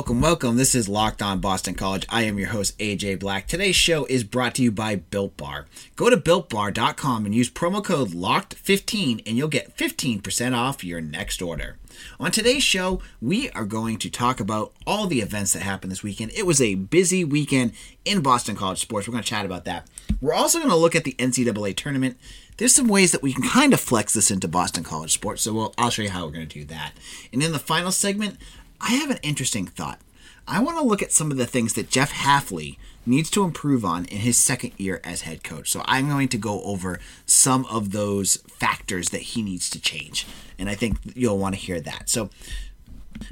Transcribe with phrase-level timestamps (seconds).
[0.00, 0.56] Welcome, welcome.
[0.56, 2.06] This is Locked On Boston College.
[2.08, 3.46] I am your host, AJ Black.
[3.46, 5.66] Today's show is brought to you by Built Bar.
[5.94, 11.42] Go to builtbar.com and use promo code LOCKED15 and you'll get 15% off your next
[11.42, 11.76] order.
[12.18, 16.02] On today's show, we are going to talk about all the events that happened this
[16.02, 16.32] weekend.
[16.34, 17.72] It was a busy weekend
[18.06, 19.06] in Boston College sports.
[19.06, 19.86] We're going to chat about that.
[20.22, 22.16] We're also going to look at the NCAA tournament.
[22.56, 25.54] There's some ways that we can kind of flex this into Boston College sports, so
[25.54, 26.92] we'll, I'll show you how we're going to do that.
[27.32, 28.36] And in the final segment,
[28.80, 30.00] I have an interesting thought.
[30.48, 33.84] I want to look at some of the things that Jeff Hafley needs to improve
[33.84, 35.70] on in his second year as head coach.
[35.70, 40.26] So I'm going to go over some of those factors that he needs to change.
[40.58, 42.08] And I think you'll want to hear that.
[42.08, 42.30] So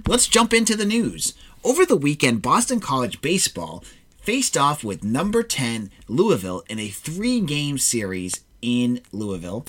[0.07, 1.35] let's jump into the news.
[1.65, 3.85] Over the weekend, Boston College baseball
[4.23, 9.65] faced off with number 10 Louisville in a three game series in Louisville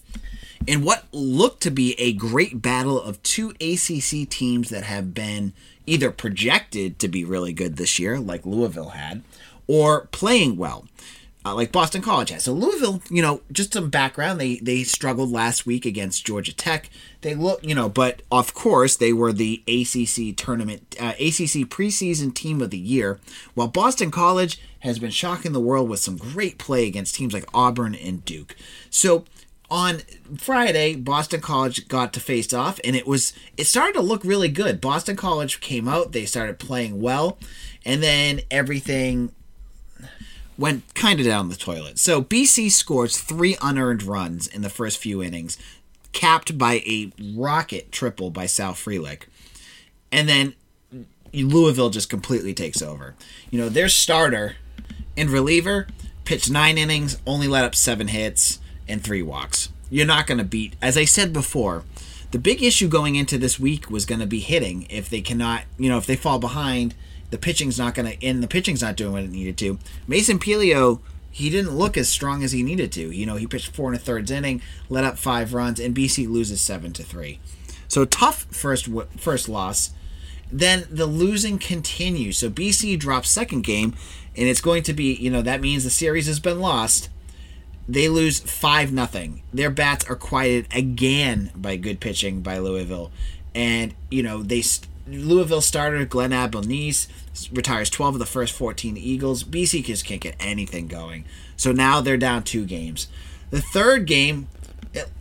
[0.68, 5.54] in what looked to be a great battle of two ACC teams that have been
[5.90, 9.24] either projected to be really good this year, like Louisville had,
[9.68, 10.86] or playing well.
[11.46, 12.44] Uh, like Boston College has.
[12.44, 14.42] So Louisville, you know, just some background.
[14.42, 16.90] They they struggled last week against Georgia Tech.
[17.22, 22.34] They look, you know, but of course they were the ACC tournament, uh, ACC preseason
[22.34, 23.20] team of the year.
[23.54, 27.46] While Boston College has been shocking the world with some great play against teams like
[27.54, 28.56] Auburn and Duke.
[28.90, 29.24] So
[29.72, 30.00] on
[30.38, 34.50] Friday, Boston College got to face off, and it was it started to look really
[34.50, 34.82] good.
[34.82, 37.38] Boston College came out, they started playing well,
[37.86, 39.32] and then everything
[40.58, 42.00] went kind of down the toilet.
[42.00, 45.58] So BC scores three unearned runs in the first few innings,
[46.12, 49.24] capped by a rocket triple by Sal Frelick,
[50.12, 50.56] and then
[51.32, 53.16] Louisville just completely takes over.
[53.52, 54.56] You know their starter
[55.16, 55.88] and reliever
[56.26, 59.70] pitched nine innings, only let up seven hits and three walks.
[59.90, 61.84] You're not going to beat, as I said before,
[62.32, 64.86] the big issue going into this week was going to be hitting.
[64.90, 66.94] If they cannot, you know, if they fall behind,
[67.32, 69.80] the pitching's not going to, and the pitching's not doing what it needed to.
[70.08, 71.00] Mason Pelio,
[71.32, 73.12] he didn't look as strong as he needed to.
[73.12, 76.30] You know, he pitched four and a third inning, let up five runs, and BC
[76.30, 77.40] loses seven to three.
[77.88, 79.92] So tough first first loss.
[80.52, 82.38] Then the losing continues.
[82.40, 83.96] So BC drops second game,
[84.36, 87.10] and it's going to be, you know, that means the series has been lost
[87.90, 89.42] they lose 5 nothing.
[89.52, 93.12] Their bats are quieted again by good pitching by Louisville.
[93.56, 94.64] And, you know, they
[95.08, 97.12] Louisville starter Glenn Albanese
[97.52, 99.44] retires 12 of the first 14 Eagles.
[99.44, 101.26] BC just can't get anything going.
[101.58, 103.08] So now they're down two games.
[103.50, 104.50] The third game,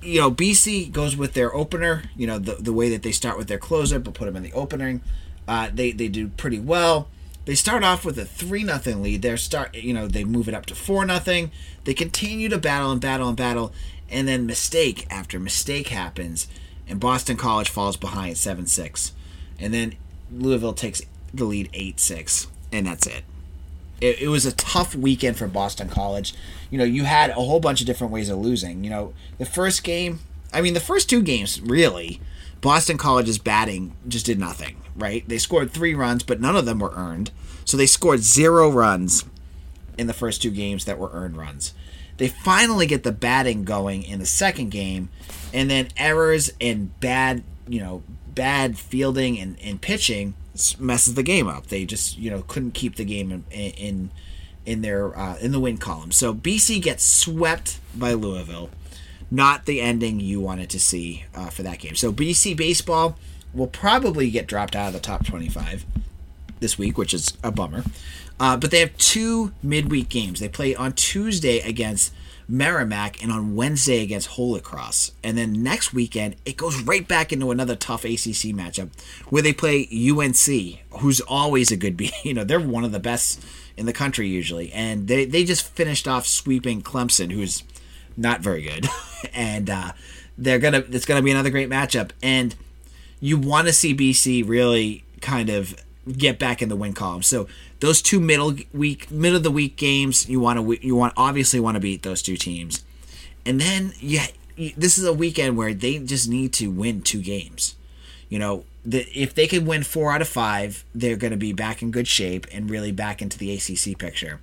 [0.02, 3.38] you know, BC goes with their opener, you know, the, the way that they start
[3.38, 5.00] with their closer, but put them in the opening.
[5.46, 7.08] Uh, they, they do pretty well.
[7.48, 9.22] They start off with a three nothing lead.
[9.22, 11.50] They start, you know, they move it up to four nothing.
[11.84, 13.72] They continue to battle and battle and battle,
[14.10, 16.46] and then mistake after mistake happens,
[16.86, 19.12] and Boston College falls behind seven six,
[19.58, 19.94] and then
[20.30, 21.00] Louisville takes
[21.32, 23.24] the lead eight six, and that's it.
[23.98, 24.20] it.
[24.20, 26.34] It was a tough weekend for Boston College.
[26.68, 28.84] You know, you had a whole bunch of different ways of losing.
[28.84, 30.20] You know, the first game,
[30.52, 32.20] I mean, the first two games really.
[32.60, 35.26] Boston College's batting just did nothing, right?
[35.28, 37.30] They scored three runs, but none of them were earned.
[37.64, 39.24] So they scored zero runs
[39.96, 41.74] in the first two games that were earned runs.
[42.16, 45.08] They finally get the batting going in the second game,
[45.54, 48.02] and then errors and bad, you know,
[48.34, 50.34] bad fielding and, and pitching
[50.78, 51.68] messes the game up.
[51.68, 54.10] They just, you know, couldn't keep the game in in,
[54.66, 56.10] in their uh, in the win column.
[56.10, 58.70] So BC gets swept by Louisville.
[59.30, 61.94] Not the ending you wanted to see uh, for that game.
[61.94, 63.18] So BC baseball
[63.54, 65.84] will probably get dropped out of the top 25
[66.60, 67.84] this week, which is a bummer.
[68.40, 70.40] Uh, but they have two midweek games.
[70.40, 72.12] They play on Tuesday against
[72.48, 75.12] Merrimack and on Wednesday against Holy Cross.
[75.22, 78.88] And then next weekend, it goes right back into another tough ACC matchup
[79.28, 82.12] where they play UNC, who's always a good beat.
[82.24, 83.44] You know, they're one of the best
[83.76, 84.72] in the country usually.
[84.72, 87.62] And they, they just finished off sweeping Clemson, who's
[88.18, 88.86] not very good.
[89.32, 89.92] and uh,
[90.36, 92.10] they're gonna it's gonna be another great matchup.
[92.22, 92.54] And
[93.20, 95.74] you want to see BC really kind of
[96.16, 97.22] get back in the win column.
[97.22, 97.48] So
[97.80, 101.60] those two middle week, middle of the week games, you want to you want obviously
[101.60, 102.84] want to beat those two teams,
[103.46, 104.26] and then yeah,
[104.76, 107.76] this is a weekend where they just need to win two games.
[108.28, 111.52] You know, the, if they can win four out of five, they're going to be
[111.52, 114.40] back in good shape and really back into the ACC picture.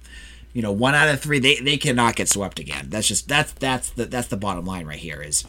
[0.56, 2.88] You know, one out of three, they, they cannot get swept again.
[2.90, 5.22] That's just that's that's the that's the bottom line right here.
[5.22, 5.44] Is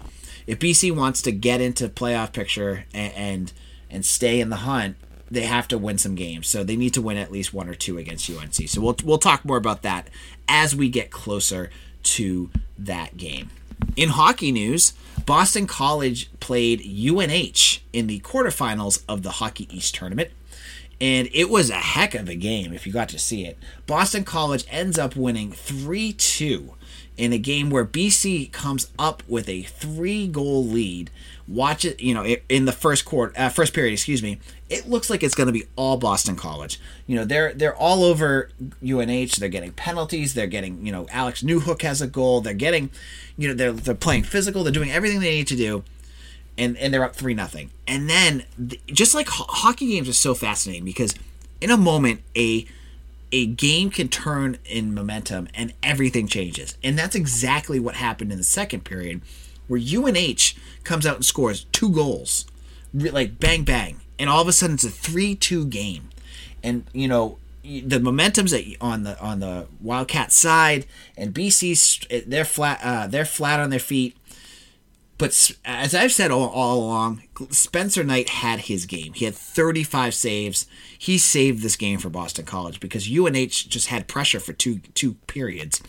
[0.48, 3.52] if BC wants to get into playoff picture and and,
[3.88, 4.96] and stay in the hunt,
[5.30, 6.48] they have to win some games.
[6.48, 8.68] So they need to win at least one or two against UNC.
[8.68, 10.08] So we'll we'll talk more about that
[10.48, 11.70] as we get closer
[12.02, 13.50] to that game.
[13.94, 14.92] In hockey news,
[15.24, 20.30] Boston College played UNH in the quarterfinals of the Hockey East tournament.
[21.00, 23.58] And it was a heck of a game if you got to see it.
[23.86, 26.74] Boston College ends up winning 3 2
[27.16, 31.10] in a game where BC comes up with a three goal lead.
[31.48, 34.38] Watch it, you know, in the first quarter, uh, first period, excuse me.
[34.68, 36.80] It looks like it's going to be all Boston College.
[37.06, 38.50] You know, they're they're all over
[38.82, 39.36] UNH.
[39.38, 40.34] They're getting penalties.
[40.34, 42.40] They're getting, you know, Alex Newhook has a goal.
[42.40, 42.90] They're getting,
[43.38, 44.64] you know, they're they're playing physical.
[44.64, 45.84] They're doing everything they need to do,
[46.58, 47.70] and and they're up three nothing.
[47.86, 48.44] And then,
[48.86, 51.14] just like ho- hockey games are so fascinating because
[51.60, 52.66] in a moment a
[53.32, 56.76] a game can turn in momentum and everything changes.
[56.82, 59.20] And that's exactly what happened in the second period,
[59.66, 60.54] where UNH
[60.84, 62.46] comes out and scores two goals,
[62.94, 66.08] like bang bang, and all of a sudden it's a three-two game,
[66.62, 70.86] and you know the momentum's on the on the Wildcat side,
[71.16, 74.16] and BC they're flat uh, they're flat on their feet.
[75.18, 79.14] But as I've said all, all along, Spencer Knight had his game.
[79.14, 80.66] He had 35 saves.
[80.98, 85.14] He saved this game for Boston College because UNH just had pressure for two two
[85.26, 85.82] periods,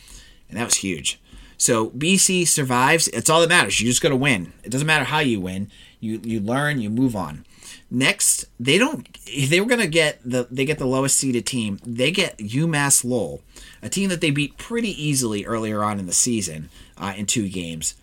[0.47, 1.19] and that was huge.
[1.57, 3.07] So BC survives.
[3.09, 3.81] It's all that matters.
[3.81, 4.53] You just got to win.
[4.63, 5.69] It doesn't matter how you win.
[6.00, 6.79] You you learn.
[6.79, 7.45] You move on.
[7.89, 9.07] Next, they don't.
[9.25, 10.47] They were gonna get the.
[10.50, 11.79] They get the lowest seeded team.
[11.85, 13.41] They get UMass Lowell,
[13.81, 17.50] a team that they beat pretty easily earlier on in the season uh, in two
[17.50, 17.95] games.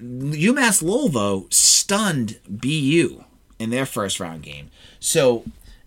[0.00, 3.24] UMass Lowell, though, stunned BU
[3.58, 4.70] in their first round game.
[5.00, 5.44] So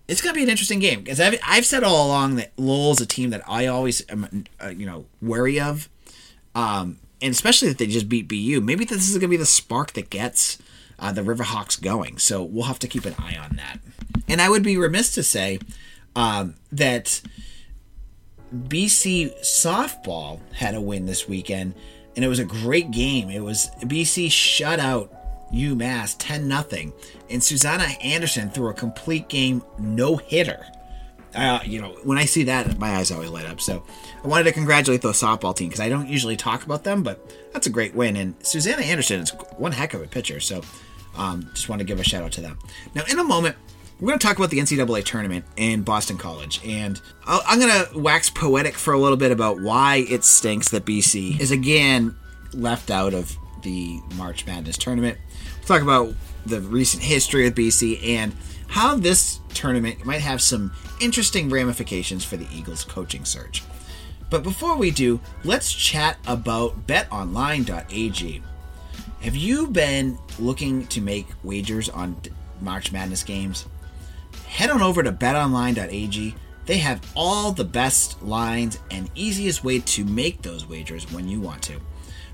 [0.07, 3.01] it's going to be an interesting game because I've, I've said all along that Lowell's
[3.01, 5.89] a team that I always am, uh, you know, wary of.
[6.53, 8.61] Um, and especially that they just beat BU.
[8.61, 10.57] Maybe this is going to be the spark that gets
[10.99, 12.17] uh, the Riverhawks going.
[12.17, 13.79] So we'll have to keep an eye on that.
[14.27, 15.59] And I would be remiss to say
[16.15, 17.21] um, that
[18.55, 21.75] BC softball had a win this weekend
[22.15, 23.29] and it was a great game.
[23.29, 25.11] It was BC shut out
[25.51, 26.93] UMass 10 0
[27.29, 30.65] and Susanna Anderson threw a complete game no hitter.
[31.33, 33.61] Uh, you know, when I see that, my eyes always light up.
[33.61, 33.83] So
[34.23, 37.33] I wanted to congratulate the softball team because I don't usually talk about them, but
[37.53, 38.17] that's a great win.
[38.17, 40.41] And Susanna Anderson is one heck of a pitcher.
[40.41, 40.61] So
[41.15, 42.59] um, just want to give a shout out to them.
[42.95, 43.55] Now, in a moment,
[44.01, 47.85] we're going to talk about the NCAA tournament in Boston College, and i am going
[47.85, 52.15] to wax poetic for a little bit about why it stinks that BC is again
[52.51, 55.19] left out of the March Madness tournament.
[55.59, 56.15] We'll talk about
[56.47, 58.33] the recent history of BC and
[58.67, 63.63] how this tournament might have some interesting ramifications for the Eagles coaching search.
[64.31, 68.41] But before we do, let's chat about betonline.ag.
[69.19, 72.19] Have you been looking to make wagers on
[72.61, 73.67] March Madness games?
[74.51, 76.35] Head on over to betonline.ag.
[76.65, 81.39] They have all the best lines and easiest way to make those wagers when you
[81.39, 81.79] want to.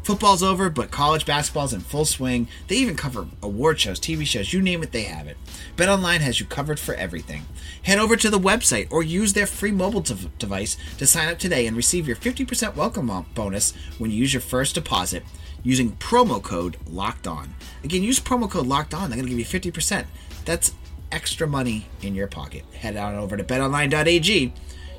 [0.02, 2.48] Football's over, but college basketball's in full swing.
[2.68, 5.38] They even cover award shows, TV shows, you name it, they have it.
[5.76, 7.44] BetOnline has you covered for everything.
[7.84, 10.04] Head over to the website or use their free mobile
[10.40, 14.42] device to sign up today and receive your 50% welcome bonus when you use your
[14.42, 15.24] first deposit
[15.62, 17.56] using promo code LOCKED ON.
[17.84, 19.10] Again, use promo code LOCKED ON.
[19.10, 20.06] They're going to give you 50%.
[20.46, 20.74] That's
[21.12, 22.64] extra money in your pocket.
[22.74, 24.54] Head on over to betonline.ag,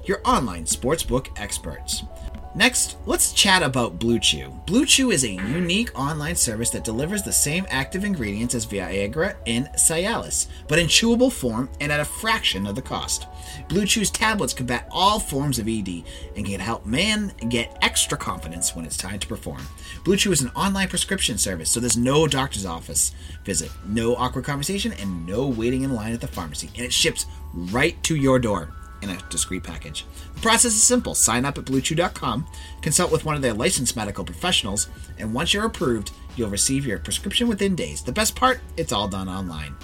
[0.05, 2.03] your online sportsbook experts.
[2.55, 4.49] Next, let's chat about Blue Chew.
[4.67, 9.35] Blue Chew is a unique online service that delivers the same active ingredients as Viagra
[9.47, 13.27] and Cialis, but in chewable form and at a fraction of the cost.
[13.69, 16.05] Blue Chew's tablets combat all forms of ED
[16.37, 19.63] and can help man get extra confidence when it's time to perform.
[20.05, 23.13] Blue Chew is an online prescription service, so there's no doctor's office
[23.45, 27.27] visit, no awkward conversation, and no waiting in line at the pharmacy, and it ships
[27.53, 30.07] right to your door in a discreet package.
[30.35, 31.15] The process is simple.
[31.15, 32.47] Sign up at bluechew.com,
[32.83, 34.89] consult with one of their licensed medical professionals,
[35.19, 38.03] and once you're approved, you'll receive your prescription within days.
[38.03, 39.75] The best part, it's all done online.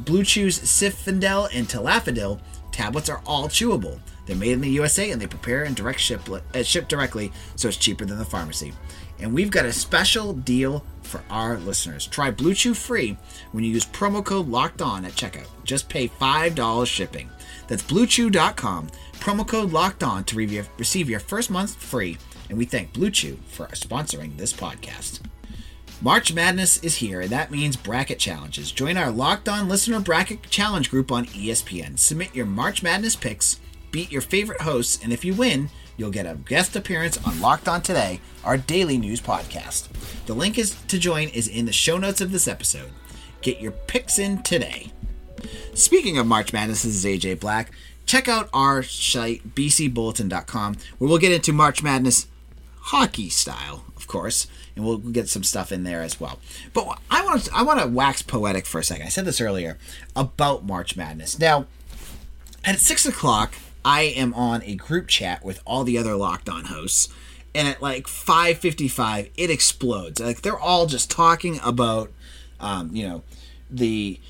[0.00, 2.40] Blue Chew's Sildenafil and Tadalafil
[2.72, 3.98] tablets are all chewable.
[4.26, 7.68] They're made in the USA and they prepare and direct ship, uh, ship directly, so
[7.68, 8.72] it's cheaper than the pharmacy.
[9.18, 12.06] And we've got a special deal for our listeners.
[12.06, 13.16] Try Blue Chew free
[13.52, 15.48] when you use promo code LOCKED ON at checkout.
[15.64, 17.30] Just pay $5 shipping.
[17.66, 18.88] That's bluechew.com.
[19.14, 22.16] Promo code locked on to re- receive your first month free.
[22.48, 25.20] And we thank Blue Chew for sponsoring this podcast.
[26.00, 28.70] March Madness is here, and that means bracket challenges.
[28.70, 31.98] Join our Locked On Listener Bracket Challenge group on ESPN.
[31.98, 33.58] Submit your March Madness picks,
[33.90, 37.68] beat your favorite hosts, and if you win, you'll get a guest appearance on Locked
[37.68, 39.88] On Today, our daily news podcast.
[40.24, 42.90] The link is to join is in the show notes of this episode.
[43.42, 44.92] Get your picks in today.
[45.74, 47.72] Speaking of March Madness, this is AJ Black.
[48.06, 52.26] Check out our site, bcbulletin.com, where we'll get into March Madness
[52.80, 56.38] hockey style, of course, and we'll get some stuff in there as well.
[56.72, 59.06] But I want to I want to wax poetic for a second.
[59.06, 59.76] I said this earlier
[60.16, 61.38] about March Madness.
[61.38, 61.66] Now,
[62.64, 63.54] at six o'clock,
[63.84, 67.08] I am on a group chat with all the other Locked On hosts,
[67.54, 70.20] and at like five fifty-five, it explodes.
[70.20, 72.12] Like they're all just talking about,
[72.60, 73.22] um, you know,
[73.70, 74.20] the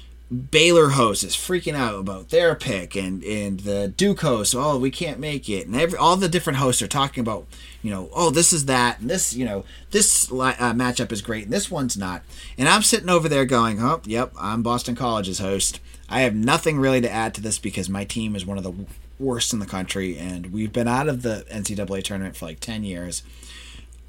[0.51, 4.91] Baylor host is freaking out about their pick, and and the Duke host, oh, we
[4.91, 7.47] can't make it, and every all the different hosts are talking about,
[7.83, 10.35] you know, oh, this is that, and this, you know, this uh,
[10.75, 12.23] matchup is great, and this one's not,
[12.59, 15.81] and I'm sitting over there going, oh, yep, I'm Boston College's host.
[16.11, 18.73] I have nothing really to add to this because my team is one of the
[19.19, 22.85] worst in the country, and we've been out of the NCAA tournament for like ten
[22.85, 23.23] years.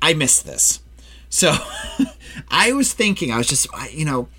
[0.01, 0.81] I miss this,
[1.29, 1.55] so
[2.49, 4.29] I was thinking, I was just, you know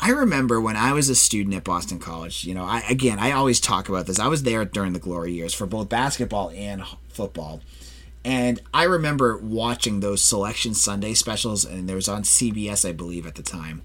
[0.00, 3.32] I remember when I was a student at Boston College, you know, I again, I
[3.32, 4.20] always talk about this.
[4.20, 7.60] I was there during the glory years for both basketball and football.
[8.24, 13.26] And I remember watching those selection Sunday specials and there was on CBS I believe
[13.26, 13.82] at the time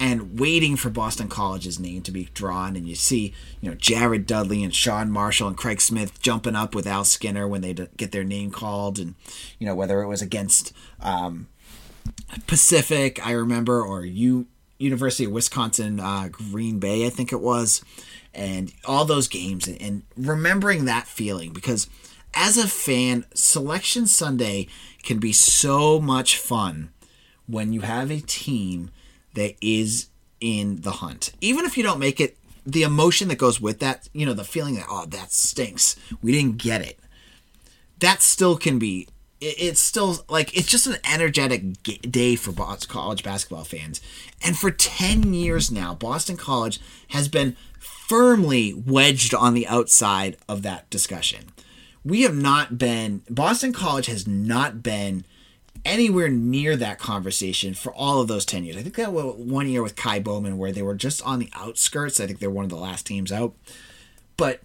[0.00, 2.76] and waiting for Boston College's name to be drawn.
[2.76, 6.74] And you see, you know, Jared Dudley and Sean Marshall and Craig Smith jumping up
[6.74, 8.98] with Al Skinner when they get their name called.
[8.98, 9.14] And
[9.58, 11.48] you know whether it was against um,
[12.46, 14.46] Pacific, I remember, or you
[14.78, 17.82] University of Wisconsin, uh, Green Bay, I think it was,
[18.34, 21.88] and all those games, and, and remembering that feeling because
[22.34, 24.66] as a fan, Selection Sunday
[25.02, 26.90] can be so much fun
[27.46, 28.90] when you have a team
[29.34, 30.08] that is
[30.40, 31.32] in the hunt.
[31.40, 32.36] Even if you don't make it,
[32.66, 35.96] the emotion that goes with that, you know, the feeling that, oh, that stinks.
[36.22, 36.98] We didn't get it.
[38.00, 39.08] That still can be
[39.44, 44.00] it's still like it's just an energetic day for Boston College basketball fans.
[44.42, 50.62] And for 10 years now, Boston College has been firmly wedged on the outside of
[50.62, 51.46] that discussion.
[52.04, 55.24] We have not been Boston College has not been
[55.84, 58.76] anywhere near that conversation for all of those 10 years.
[58.76, 61.50] I think that was one year with Ky Bowman where they were just on the
[61.54, 62.20] outskirts.
[62.20, 63.54] I think they're one of the last teams out.
[64.36, 64.62] But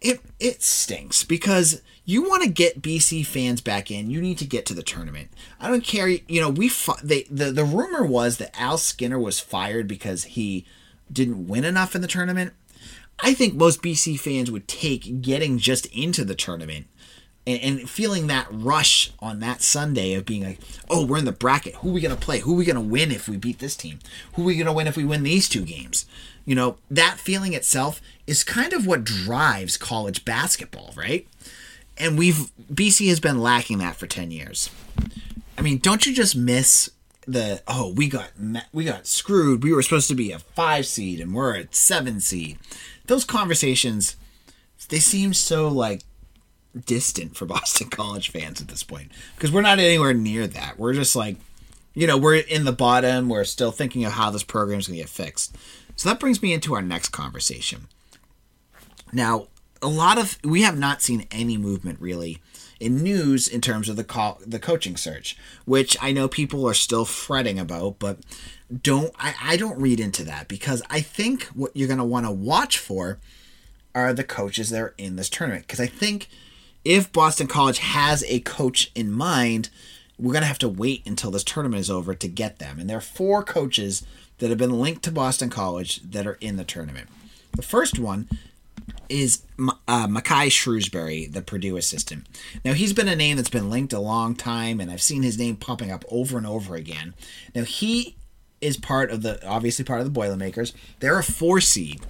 [0.00, 4.44] it it stinks because you want to get BC fans back in, you need to
[4.44, 5.28] get to the tournament.
[5.60, 6.08] I don't care.
[6.08, 6.70] You know, we
[7.02, 10.64] they the the rumor was that Al Skinner was fired because he
[11.12, 12.52] didn't win enough in the tournament.
[13.20, 16.86] I think most BC fans would take getting just into the tournament
[17.46, 20.58] and, and feeling that rush on that Sunday of being like,
[20.90, 21.76] oh, we're in the bracket.
[21.76, 22.40] Who are we gonna play?
[22.40, 23.98] Who are we gonna win if we beat this team?
[24.34, 26.06] Who are we gonna win if we win these two games?
[26.44, 31.26] You know, that feeling itself is kind of what drives college basketball, right?
[31.98, 34.70] and we've BC has been lacking that for 10 years.
[35.58, 36.90] I mean, don't you just miss
[37.26, 38.30] the oh, we got
[38.72, 39.62] we got screwed.
[39.62, 42.58] We were supposed to be a 5 seed and we're a 7 seed.
[43.06, 44.16] Those conversations
[44.88, 46.02] they seem so like
[46.84, 50.78] distant for Boston College fans at this point because we're not anywhere near that.
[50.78, 51.36] We're just like
[51.96, 53.30] you know, we're in the bottom.
[53.30, 55.56] We're still thinking of how this program is going to get fixed.
[55.96, 57.88] So that brings me into our next conversation.
[59.14, 59.48] Now,
[59.80, 62.42] a lot of we have not seen any movement really
[62.78, 66.74] in news in terms of the call, the coaching search, which I know people are
[66.74, 68.18] still fretting about, but
[68.82, 72.32] don't I, I don't read into that because I think what you're gonna want to
[72.32, 73.18] watch for
[73.94, 75.66] are the coaches that are in this tournament.
[75.66, 76.28] Because I think
[76.86, 79.70] if Boston College has a coach in mind,
[80.18, 82.78] we're gonna have to wait until this tournament is over to get them.
[82.78, 84.06] And there are four coaches
[84.38, 87.08] that have been linked to Boston College that are in the tournament.
[87.56, 88.28] The first one
[89.08, 89.42] is
[89.88, 92.26] uh, Micah Shrewsberry, the Purdue assistant.
[92.64, 95.38] Now, he's been a name that's been linked a long time, and I've seen his
[95.38, 97.14] name popping up over and over again.
[97.54, 98.14] Now, he
[98.60, 100.72] is part of the, obviously part of the Boilermakers.
[101.00, 102.00] They're a four seed,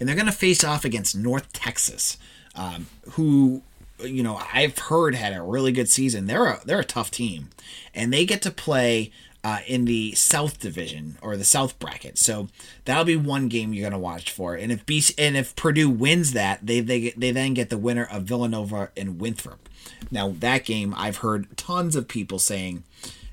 [0.00, 2.18] and they're going to face off against North Texas,
[2.56, 3.62] um, who,
[4.00, 6.26] you know, I've heard had a really good season.
[6.26, 7.50] They're a, they're a tough team,
[7.94, 9.12] and they get to play
[9.44, 12.18] uh, in the South Division or the South bracket.
[12.18, 12.48] So
[12.86, 14.54] that'll be one game you're gonna watch for.
[14.54, 18.08] And if BC, and if Purdue wins that, they they they then get the winner
[18.10, 19.68] of Villanova and Winthrop.
[20.10, 22.84] Now that game, I've heard tons of people saying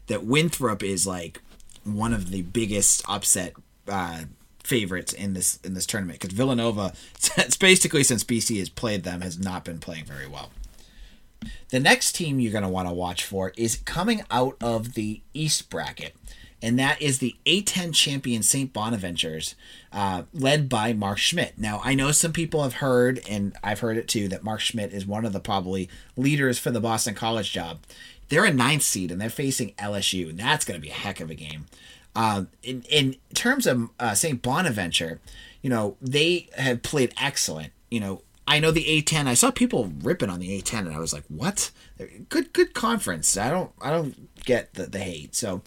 [0.07, 1.41] that Winthrop is like
[1.83, 3.53] one of the biggest upset
[3.87, 4.23] uh,
[4.63, 6.93] favorites in this in this tournament because Villanova,
[7.37, 10.51] it's basically since BC has played them, has not been playing very well.
[11.69, 15.21] The next team you're going to want to watch for is coming out of the
[15.33, 16.15] East bracket.
[16.61, 18.71] and that is the A10 champion St.
[18.71, 19.55] Bonaventures,
[19.91, 21.57] uh, led by Mark Schmidt.
[21.57, 24.93] Now, I know some people have heard, and I've heard it too, that Mark Schmidt
[24.93, 27.79] is one of the probably leaders for the Boston College job.
[28.29, 31.19] They're a ninth seed, and they're facing LSU, and that's going to be a heck
[31.19, 31.65] of a game.
[32.15, 34.41] Um, in, in terms of uh, St.
[34.41, 35.19] Bonaventure,
[35.61, 37.71] you know, they have played excellent.
[37.89, 39.27] You know, I know the A10.
[39.27, 41.71] I saw people ripping on the A10, and I was like, "What?
[42.29, 45.35] Good, good conference." I don't, I don't get the, the hate.
[45.35, 45.61] So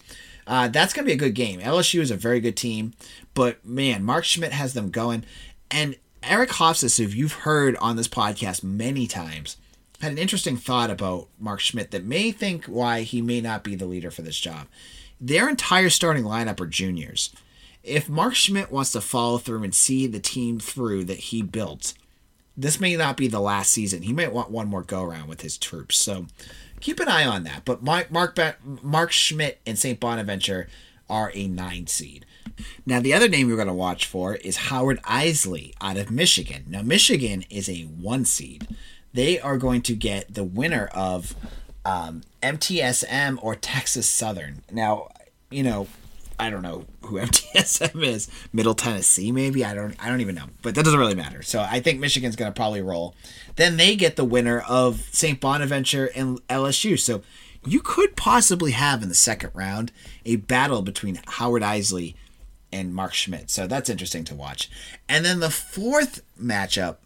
[0.45, 1.59] uh, that's gonna be a good game.
[1.61, 2.93] LSU is a very good team,
[3.33, 5.25] but man, Mark Schmidt has them going,
[5.71, 9.57] and Eric Hofstas, who you've heard on this podcast many times,
[10.01, 13.75] had an interesting thought about Mark Schmidt that may think why he may not be
[13.75, 14.67] the leader for this job.
[15.19, 17.33] Their entire starting lineup are juniors.
[17.83, 21.93] If Mark Schmidt wants to follow through and see the team through that he built,
[22.57, 24.01] this may not be the last season.
[24.03, 25.97] He might want one more go around with his troops.
[25.97, 26.25] So
[26.79, 27.63] keep an eye on that.
[27.65, 28.37] But Mark Mark,
[28.81, 29.99] Mark Schmidt and St.
[29.99, 30.67] Bonaventure
[31.09, 32.25] are a nine seed.
[32.85, 36.63] Now, the other name we're going to watch for is Howard Eisley out of Michigan.
[36.67, 38.67] Now, Michigan is a one seed.
[39.13, 41.35] They are going to get the winner of
[41.85, 44.63] um, MTSM or Texas Southern.
[44.71, 45.09] Now,
[45.49, 45.87] you know,
[46.39, 48.27] I don't know who MTSM is.
[48.51, 49.63] Middle Tennessee, maybe.
[49.63, 49.95] I don't.
[50.03, 50.47] I don't even know.
[50.61, 51.41] But that doesn't really matter.
[51.41, 53.15] So I think Michigan's going to probably roll.
[53.55, 55.39] Then they get the winner of St.
[55.39, 56.99] Bonaventure and LSU.
[56.99, 57.21] So
[57.65, 59.91] you could possibly have in the second round
[60.25, 62.15] a battle between Howard Eisley
[62.71, 63.49] and Mark Schmidt.
[63.49, 64.69] So that's interesting to watch.
[65.07, 66.97] And then the fourth matchup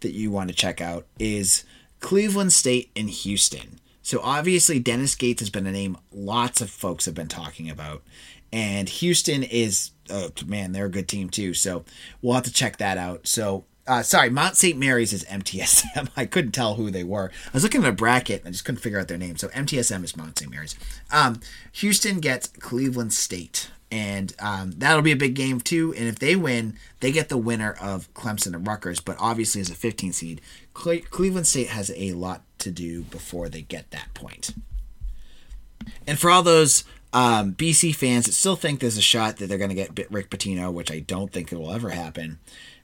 [0.00, 1.64] that you want to check out is
[2.00, 3.80] Cleveland State and Houston.
[4.08, 8.02] So obviously Dennis Gates has been a name lots of folks have been talking about,
[8.50, 11.52] and Houston is oh man they're a good team too.
[11.52, 11.84] So
[12.22, 13.26] we'll have to check that out.
[13.26, 14.78] So uh, sorry, Mount St.
[14.78, 16.08] Mary's is MTSM.
[16.16, 17.30] I couldn't tell who they were.
[17.48, 19.36] I was looking at a bracket and I just couldn't figure out their name.
[19.36, 20.50] So MTSM is Mount St.
[20.50, 20.74] Mary's.
[21.12, 21.40] Um,
[21.72, 25.92] Houston gets Cleveland State and um, that'll be a big game too.
[25.98, 29.00] And if they win, they get the winner of Clemson and Rutgers.
[29.00, 30.40] But obviously, as a 15 seed,
[30.72, 34.54] Cle- Cleveland State has a lot to do before they get that point.
[36.06, 39.58] And for all those um, BC fans that still think there's a shot that they're
[39.58, 42.38] going to get Rick Pitino, which I don't think it will ever happen,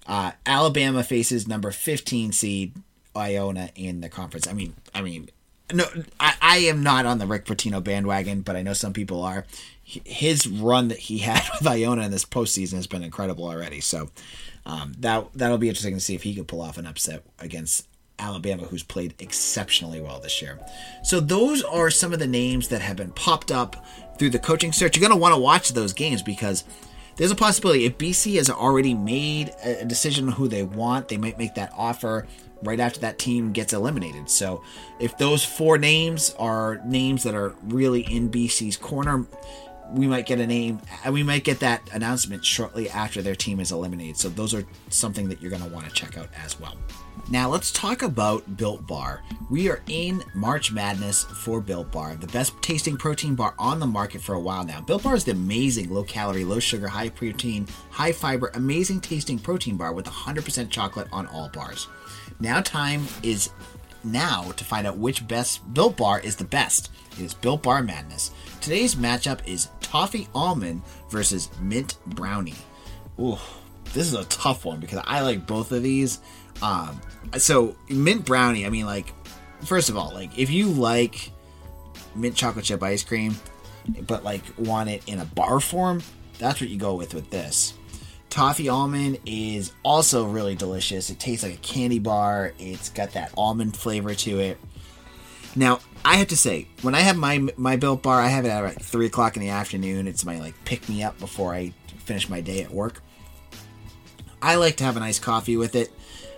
[0.07, 2.75] uh, Alabama faces number 15 seed
[3.17, 4.47] Iona in the conference.
[4.47, 5.31] I mean, I mean,
[5.73, 5.85] no,
[6.21, 9.47] I, I am not on the Rick Pitino bandwagon, but I know some people are
[9.85, 13.81] his run that he had with Iona in this postseason has been incredible already.
[13.81, 14.11] So
[14.67, 17.87] um, that that'll be interesting to see if he can pull off an upset against
[18.19, 20.59] Alabama, who's played exceptionally well this year.
[21.03, 23.85] So those are some of the names that have been popped up
[24.19, 24.97] through the coaching search.
[24.97, 26.65] You're going to want to watch those games because
[27.17, 31.17] there's a possibility if BC has already made a decision on who they want, they
[31.17, 32.27] might make that offer
[32.63, 34.31] right after that team gets eliminated.
[34.31, 34.63] So
[34.99, 39.27] if those four names are names that are really in BC's corner,
[39.93, 43.61] we might get a name and we might get that announcement shortly after their team
[43.61, 44.17] is eliminated.
[44.17, 46.77] So those are something that you're going to want to check out as well.
[47.31, 49.23] Now let's talk about built bar.
[49.51, 53.87] We are in march madness for built bar the best tasting protein bar on the
[53.87, 54.81] market for a while now.
[54.81, 59.39] Built bar is the amazing low calorie low sugar high protein high fiber amazing tasting
[59.39, 61.87] protein bar with 100% chocolate on all bars.
[62.41, 63.51] Now time is
[64.03, 66.91] now to find out which best built bar is the best.
[67.13, 68.33] It is built bar madness
[68.65, 72.55] Today's matchup is Toffee Almond versus Mint Brownie.
[73.21, 73.37] Ooh,
[73.93, 76.21] this is a tough one because I like both of these.
[76.63, 76.99] Um,
[77.37, 79.13] so Mint Brownie, I mean, like,
[79.65, 81.31] first of all, like if you like
[82.15, 83.37] mint chocolate chip ice cream,
[84.07, 86.03] but like want it in a bar form,
[86.39, 87.75] that's what you go with with this.
[88.31, 91.11] Toffee almond is also really delicious.
[91.11, 92.55] It tastes like a candy bar.
[92.59, 94.59] It's got that almond flavor to it.
[95.55, 98.51] Now, I have to say, when I have my my built bar, I have it
[98.51, 100.07] at three o'clock in the afternoon.
[100.07, 103.03] It's my like pick me up before I finish my day at work.
[104.43, 105.91] I like to have a nice coffee with it.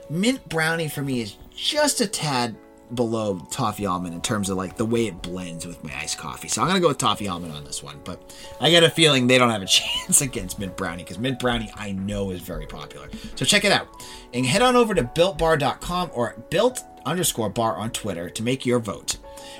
[0.08, 2.56] Mint brownie for me is just a tad
[2.94, 6.46] below toffee almond in terms of like the way it blends with my iced coffee.
[6.46, 9.26] So I'm gonna go with toffee almond on this one, but I get a feeling
[9.26, 12.66] they don't have a chance against mint brownie because mint brownie I know is very
[12.66, 13.08] popular.
[13.34, 13.88] So check it out
[14.32, 18.78] and head on over to builtbar.com or built underscore bar on Twitter to make your
[18.78, 19.16] vote.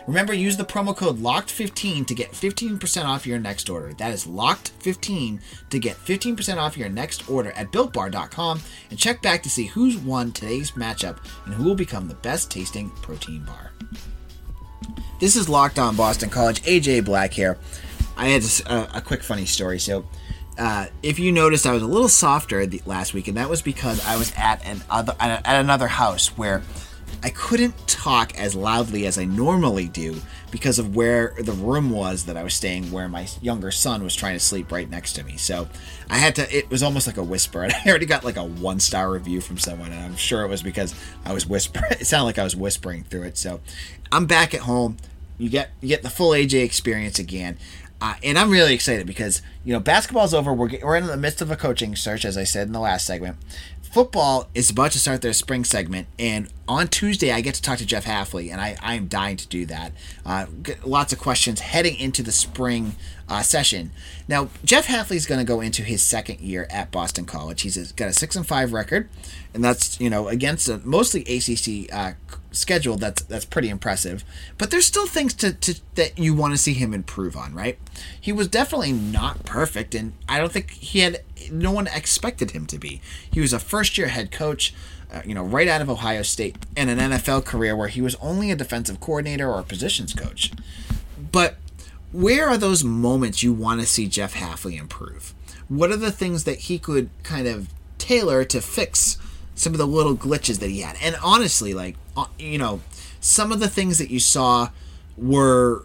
[0.07, 3.93] Remember, use the promo code LOCKED15 to get 15% off your next order.
[3.95, 9.43] That is LOCKED15 to get 15% off your next order at BuiltBar.com and check back
[9.43, 13.73] to see who's won today's matchup and who will become the best tasting protein bar.
[15.19, 16.63] This is Locked On Boston College.
[16.63, 17.59] AJ Black here.
[18.17, 19.79] I had a, a quick funny story.
[19.79, 20.07] So,
[20.59, 23.61] uh, if you noticed, I was a little softer the, last week, and that was
[23.61, 26.63] because I was at an other at another house where
[27.22, 32.24] I couldn't talk as loudly as I normally do because of where the room was
[32.26, 35.24] that I was staying, where my younger son was trying to sleep right next to
[35.24, 35.37] me.
[35.37, 35.68] So
[36.09, 37.62] I had to, it was almost like a whisper.
[37.64, 40.48] And I already got like a one star review from someone, and I'm sure it
[40.48, 41.85] was because I was whispering.
[42.00, 43.38] It sounded like I was whispering through it.
[43.38, 43.61] So
[44.12, 44.98] I'm back at home.
[45.38, 47.59] You get you get the full AJ experience again.
[48.00, 50.52] Uh, and I'm really excited because you know basketball's over.
[50.52, 53.07] We're we're in the midst of a coaching search, as I said in the last
[53.07, 53.37] segment.
[53.83, 57.79] Football is about to start their spring segment, and on Tuesday I get to talk
[57.79, 59.92] to Jeff Hafley, and I, I am dying to do that.
[60.24, 60.46] Uh,
[60.85, 62.96] lots of questions heading into the spring
[63.29, 63.90] uh, session.
[64.29, 67.62] Now Jeff Hafley is going to go into his second year at Boston College.
[67.62, 69.09] He's got a six and five record,
[69.55, 72.12] and that's you know against a mostly ACC uh,
[72.57, 74.24] schedule that's that's pretty impressive.
[74.59, 77.79] But there's still things to, to that you want to see him improve on, right?
[78.20, 82.66] He was definitely not perfect, and I don't think he had no one expected him
[82.66, 83.00] to be.
[83.31, 84.74] He was a first year head coach.
[85.12, 88.16] Uh, you know, right out of Ohio State, and an NFL career where he was
[88.16, 90.51] only a defensive coordinator or positions coach.
[91.33, 91.57] But
[92.12, 95.35] where are those moments you want to see Jeff Hafley improve?
[95.69, 99.19] What are the things that he could kind of tailor to fix
[99.55, 100.97] some of the little glitches that he had?
[101.03, 102.81] And honestly, like uh, you know,
[103.21, 104.71] some of the things that you saw
[105.16, 105.85] were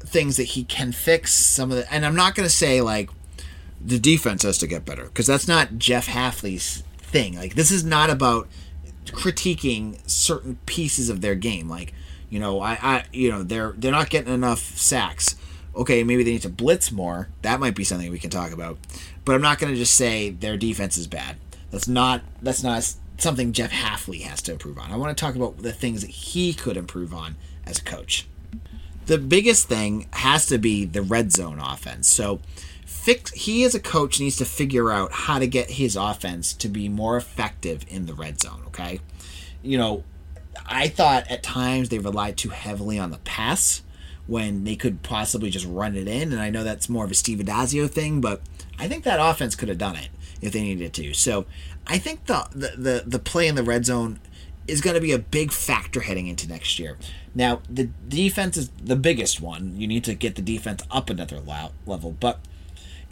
[0.00, 1.32] things that he can fix.
[1.32, 3.10] Some of the, and I'm not going to say like
[3.80, 7.36] the defense has to get better because that's not Jeff Hafley's thing.
[7.36, 8.48] Like this is not about
[9.06, 11.68] critiquing certain pieces of their game.
[11.68, 11.94] Like
[12.30, 15.36] you know, I, I you know they're they're not getting enough sacks.
[15.74, 17.28] Okay, maybe they need to blitz more.
[17.42, 18.78] That might be something we can talk about.
[19.24, 21.36] But I'm not going to just say their defense is bad.
[21.70, 24.90] That's not that's not something Jeff Hafley has to improve on.
[24.90, 28.26] I want to talk about the things that he could improve on as a coach.
[29.06, 32.08] The biggest thing has to be the red zone offense.
[32.08, 32.40] So,
[32.92, 36.68] fix he as a coach needs to figure out how to get his offense to
[36.68, 39.00] be more effective in the red zone, okay?
[39.62, 40.04] You know,
[40.66, 43.82] I thought at times they relied too heavily on the pass
[44.26, 46.32] when they could possibly just run it in.
[46.32, 48.40] And I know that's more of a Steve Addazio thing, but
[48.78, 51.14] I think that offense could have done it if they needed to.
[51.14, 51.46] So
[51.86, 54.20] I think the the the, the play in the red zone
[54.68, 56.96] is going to be a big factor heading into next year.
[57.34, 59.76] Now, the defense is the biggest one.
[59.76, 62.38] You need to get the defense up another level, but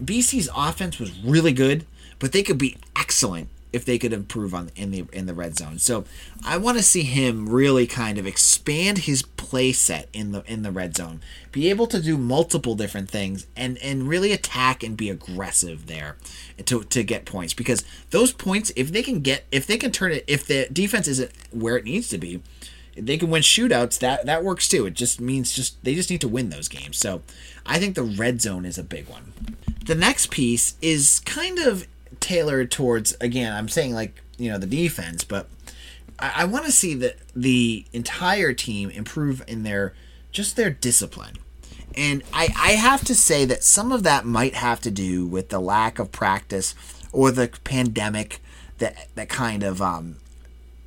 [0.05, 1.87] BC's offense was really good,
[2.19, 5.57] but they could be excellent if they could improve on in the in the red
[5.57, 5.79] zone.
[5.79, 6.05] So
[6.45, 10.63] I want to see him really kind of expand his play set in the in
[10.63, 11.21] the red zone,
[11.53, 16.17] be able to do multiple different things, and and really attack and be aggressive there
[16.65, 20.13] to to get points because those points if they can get if they can turn
[20.13, 22.43] it if the defense isn't where it needs to be.
[22.97, 24.01] They can win shootouts.
[24.01, 24.85] That that works too.
[24.85, 26.99] It just means just they just need to win those games.
[26.99, 27.23] So,
[27.65, 29.33] I think the red zone is a big one.
[29.87, 31.87] The next piece is kind of
[32.19, 35.49] tailored towards again i'm saying like you know the defense but
[36.19, 39.95] i, I want to see that the entire team improve in their
[40.33, 41.37] just their discipline.
[41.97, 45.49] And I, I have to say that some of that might have to do with
[45.49, 46.75] the lack of practice
[47.13, 48.41] or the pandemic
[48.79, 50.17] that that kind of um,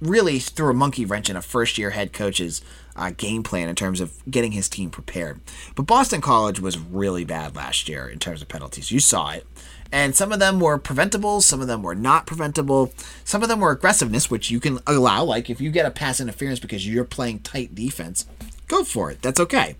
[0.01, 2.61] really threw a monkey wrench in a first year head coach's
[2.95, 5.39] uh, game plan in terms of getting his team prepared.
[5.75, 8.91] But Boston College was really bad last year in terms of penalties.
[8.91, 9.45] You saw it
[9.93, 12.91] and some of them were preventable, some of them were not preventable,
[13.23, 15.23] some of them were aggressiveness, which you can allow.
[15.23, 18.25] Like if you get a pass interference because you're playing tight defense,
[18.67, 19.21] go for it.
[19.21, 19.75] That's okay.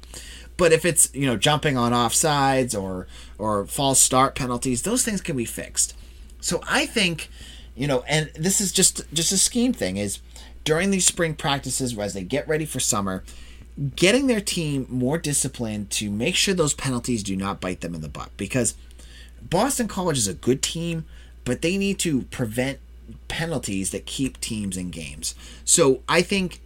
[0.55, 3.07] But if it's you know jumping on offsides or
[3.39, 5.95] or false start penalties, those things can be fixed.
[6.39, 7.29] So I think,
[7.75, 10.19] you know, and this is just just a scheme thing is
[10.63, 13.23] during these spring practices as they get ready for summer,
[13.95, 18.01] getting their team more disciplined to make sure those penalties do not bite them in
[18.01, 18.75] the butt because
[19.41, 21.05] Boston College is a good team,
[21.43, 22.79] but they need to prevent
[23.27, 25.35] penalties that keep teams in games.
[25.65, 26.61] So I think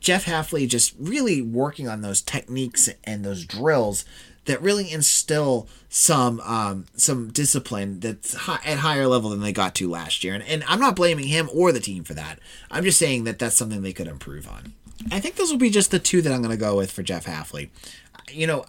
[0.00, 4.04] Jeff Hafley just really working on those techniques and those drills
[4.44, 9.74] that really instill some um, some discipline that's high, at higher level than they got
[9.76, 10.34] to last year.
[10.34, 12.38] And, and I'm not blaming him or the team for that.
[12.70, 14.72] I'm just saying that that's something they could improve on.
[15.12, 17.02] I think those will be just the two that I'm going to go with for
[17.02, 17.70] Jeff Hafley.
[18.30, 18.64] You know,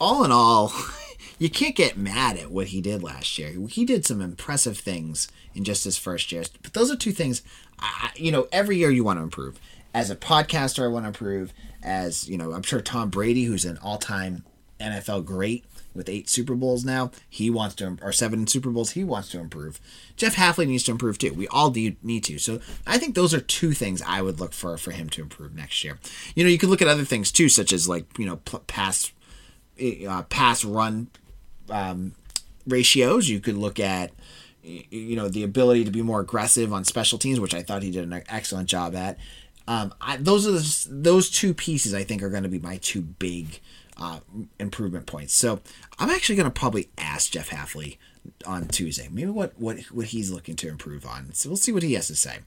[0.00, 0.72] all in all.
[1.38, 3.50] you can't get mad at what he did last year.
[3.68, 6.44] He did some impressive things in just his first year.
[6.62, 7.42] But those are two things,
[7.78, 9.58] I, you know, every year you want to improve.
[9.94, 11.52] As a podcaster, I want to improve.
[11.82, 14.44] As, you know, I'm sure Tom Brady, who's an all time
[14.80, 15.64] NFL great
[15.94, 19.40] with eight Super Bowls now, he wants to, or seven Super Bowls, he wants to
[19.40, 19.80] improve.
[20.16, 21.34] Jeff Hafley needs to improve too.
[21.34, 22.38] We all do need to.
[22.38, 25.54] So I think those are two things I would look for for him to improve
[25.54, 25.98] next year.
[26.34, 29.12] You know, you could look at other things too, such as like, you know, pass
[30.08, 31.08] uh, pass run
[31.70, 32.14] um,
[32.66, 33.28] ratios.
[33.28, 34.12] You could look at,
[34.62, 37.90] you know the ability to be more aggressive on special teams, which I thought he
[37.90, 39.18] did an excellent job at.
[39.68, 42.78] Um, I, those are the, those two pieces I think are going to be my
[42.78, 43.60] two big
[43.96, 44.20] uh,
[44.58, 45.34] improvement points.
[45.34, 45.60] So
[45.98, 47.98] I'm actually going to probably ask Jeff Hafley
[48.46, 49.08] on Tuesday.
[49.10, 51.32] Maybe what what what he's looking to improve on.
[51.32, 52.38] So we'll see what he has to say.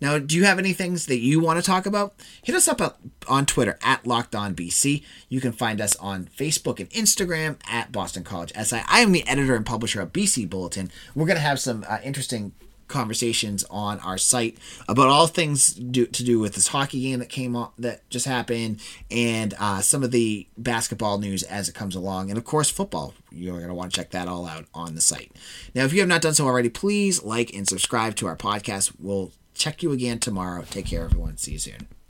[0.00, 2.14] Now, do you have any things that you want to talk about?
[2.42, 5.02] Hit us up on Twitter at Locked On BC.
[5.28, 8.82] You can find us on Facebook and Instagram at Boston College SI.
[8.88, 10.90] I am the editor and publisher of BC Bulletin.
[11.14, 12.52] We're gonna have some uh, interesting
[12.88, 17.28] conversations on our site about all things do, to do with this hockey game that
[17.28, 21.94] came on that just happened and uh, some of the basketball news as it comes
[21.94, 22.30] along.
[22.30, 23.14] And of course football.
[23.30, 25.32] You're going to want to check that all out on the site.
[25.74, 28.92] Now if you have not done so already please like and subscribe to our podcast.
[28.98, 30.64] We'll check you again tomorrow.
[30.68, 31.36] Take care everyone.
[31.36, 31.97] See you soon